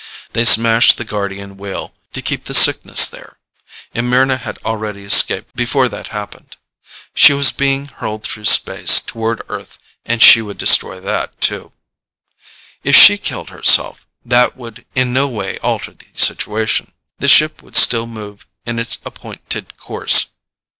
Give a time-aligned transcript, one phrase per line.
[0.33, 3.37] They smashed the Guardian Wheel to keep the Sickness there.
[3.93, 6.57] And Mryna had already escaped before that happened!
[7.13, 11.71] She was being hurled through space toward Earth and she would destroy that, too.
[12.83, 16.93] If she killed herself, that would in no way alter the situation.
[17.19, 20.29] The ship would still move in its appointed course.